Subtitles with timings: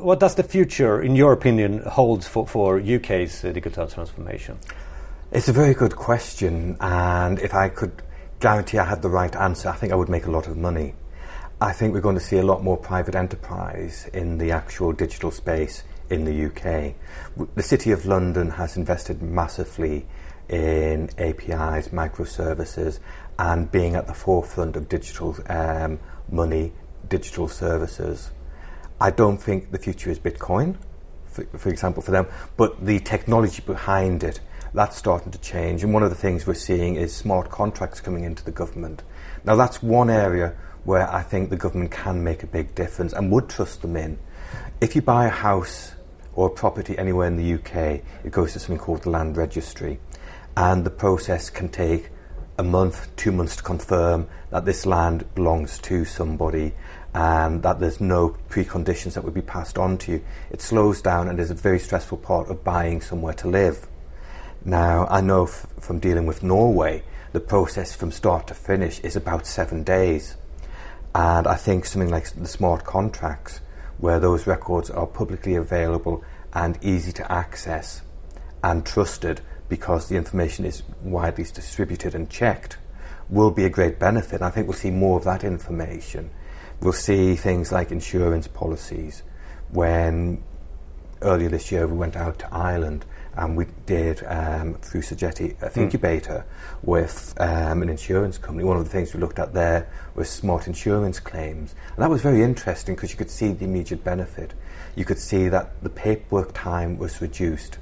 [0.00, 4.58] What does the future, in your opinion, hold for, for UK's uh, digital transformation?
[5.32, 8.02] It's a very good question, and if I could
[8.38, 10.94] guarantee I had the right answer, I think I would make a lot of money.
[11.60, 15.32] I think we're going to see a lot more private enterprise in the actual digital
[15.32, 16.94] space in the UK.
[17.56, 20.06] The City of London has invested massively
[20.48, 23.00] in APIs, microservices,
[23.38, 25.98] and being at the forefront of digital um,
[26.30, 26.72] money,
[27.08, 28.30] digital services.
[29.00, 30.76] I don't think the future is Bitcoin,
[31.26, 32.26] for, for example, for them,
[32.56, 34.40] but the technology behind it,
[34.74, 35.82] that's starting to change.
[35.82, 39.02] And one of the things we're seeing is smart contracts coming into the government.
[39.44, 43.30] Now, that's one area where I think the government can make a big difference and
[43.30, 44.18] would trust them in.
[44.80, 45.92] If you buy a house
[46.34, 50.00] or a property anywhere in the UK, it goes to something called the land registry.
[50.56, 52.10] And the process can take
[52.58, 56.74] a month, two months to confirm that this land belongs to somebody
[57.14, 60.24] and that there's no preconditions that would be passed on to you.
[60.50, 63.86] It slows down and is a very stressful part of buying somewhere to live.
[64.64, 69.14] Now, I know f- from dealing with Norway, the process from start to finish is
[69.14, 70.36] about seven days.
[71.14, 73.60] And I think something like the smart contracts,
[73.98, 78.02] where those records are publicly available and easy to access
[78.62, 82.78] and trusted because the information is widely distributed and checked,
[83.28, 84.40] will be a great benefit.
[84.40, 86.30] I think we'll see more of that information.
[86.80, 89.22] We'll see things like insurance policies.
[89.70, 90.42] When
[91.22, 93.04] earlier this year we went out to Ireland
[93.38, 95.76] and we did um, through Sogeti a mm.
[95.76, 96.44] incubator
[96.82, 98.64] with um, an insurance company.
[98.64, 102.20] One of the things we looked at there was smart insurance claims, and that was
[102.20, 104.54] very interesting because you could see the immediate benefit.
[104.96, 107.78] You could see that the paperwork time was reduced.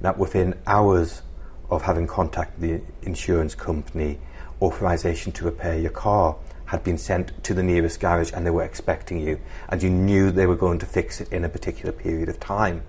[0.00, 1.22] That within hours
[1.70, 4.18] of having contacted the insurance company,
[4.60, 8.62] authorization to repair your car had been sent to the nearest garage and they were
[8.62, 12.28] expecting you, and you knew they were going to fix it in a particular period
[12.28, 12.82] of time.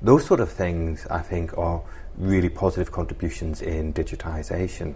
[0.00, 1.82] Those sort of things, I think, are
[2.16, 4.94] really positive contributions in digitisation.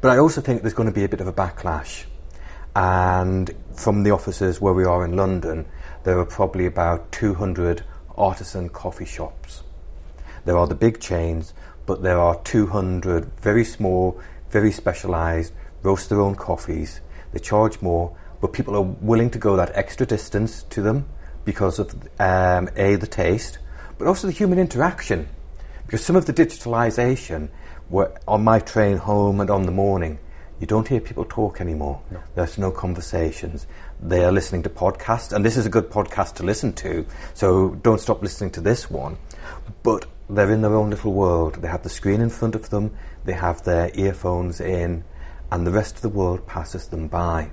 [0.00, 2.04] But I also think there's going to be a bit of a backlash.
[2.74, 5.66] And from the offices where we are in London,
[6.02, 7.84] there are probably about 200
[8.16, 9.62] artisan coffee shops.
[10.44, 11.54] There are the big chains,
[11.86, 17.00] but there are 200 very small, very specialised, roast their own coffees.
[17.32, 21.06] They charge more, but people are willing to go that extra distance to them
[21.44, 23.58] because of um, A, the taste,
[23.98, 25.28] but also the human interaction.
[25.86, 27.48] Because some of the digitalisation
[27.90, 30.18] were on my train home and on the morning,
[30.60, 32.00] you don't hear people talk anymore.
[32.10, 32.20] No.
[32.34, 33.66] There's no conversations.
[34.00, 37.70] They are listening to podcasts, and this is a good podcast to listen to, so
[37.82, 39.18] don't stop listening to this one.
[39.82, 41.56] But they're in their own little world.
[41.56, 45.04] They have the screen in front of them, they have their earphones in,
[45.50, 47.50] and the rest of the world passes them by.